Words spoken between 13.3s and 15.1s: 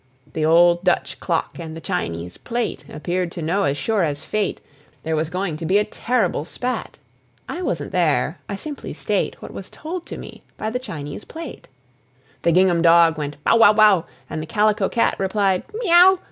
"bow wow wow!" And the calico